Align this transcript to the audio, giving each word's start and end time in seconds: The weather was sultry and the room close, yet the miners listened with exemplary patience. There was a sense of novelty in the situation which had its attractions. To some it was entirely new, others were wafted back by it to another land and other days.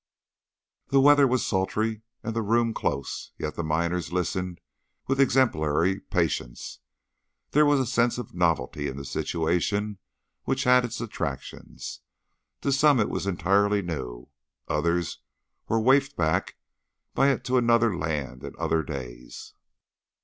The 0.87 0.99
weather 0.99 1.27
was 1.27 1.45
sultry 1.45 2.01
and 2.23 2.35
the 2.35 2.41
room 2.41 2.73
close, 2.73 3.33
yet 3.37 3.53
the 3.53 3.63
miners 3.63 4.11
listened 4.11 4.59
with 5.05 5.21
exemplary 5.21 5.99
patience. 5.99 6.79
There 7.51 7.67
was 7.67 7.79
a 7.79 7.85
sense 7.85 8.17
of 8.17 8.33
novelty 8.33 8.87
in 8.87 8.97
the 8.97 9.05
situation 9.05 9.99
which 10.43 10.63
had 10.63 10.83
its 10.83 11.01
attractions. 11.01 11.99
To 12.61 12.71
some 12.71 12.99
it 12.99 13.09
was 13.11 13.27
entirely 13.27 13.83
new, 13.83 14.29
others 14.67 15.19
were 15.69 15.79
wafted 15.79 16.15
back 16.15 16.55
by 17.13 17.27
it 17.29 17.43
to 17.43 17.57
another 17.59 17.95
land 17.95 18.41
and 18.43 18.55
other 18.55 18.81
days. 18.81 19.53